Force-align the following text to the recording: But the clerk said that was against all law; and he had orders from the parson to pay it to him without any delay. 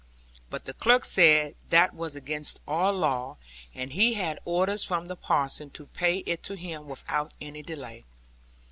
But 0.49 0.65
the 0.65 0.73
clerk 0.73 1.05
said 1.05 1.53
that 1.69 1.93
was 1.93 2.15
against 2.15 2.59
all 2.67 2.91
law; 2.91 3.37
and 3.75 3.93
he 3.93 4.15
had 4.15 4.39
orders 4.45 4.83
from 4.83 5.05
the 5.05 5.15
parson 5.15 5.69
to 5.77 5.85
pay 5.85 6.23
it 6.25 6.41
to 6.45 6.55
him 6.55 6.87
without 6.87 7.33
any 7.39 7.61
delay. 7.61 8.05